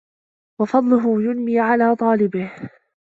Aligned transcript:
وَفَضْلَهُ 0.61 1.21
يُنْمِي 1.21 1.59
عَلَى 1.59 1.95
طَالِبِهِ 1.95 2.51